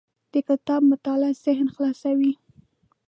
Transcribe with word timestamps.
د 0.33 0.35
کتاب 0.47 0.81
مطالعه 0.93 1.39
ذهن 1.45 1.67
خلاصوي. 1.75 2.33